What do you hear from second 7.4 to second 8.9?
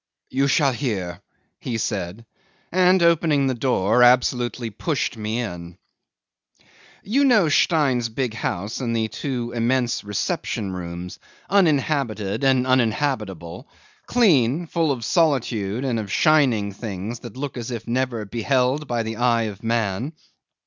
Stein's big house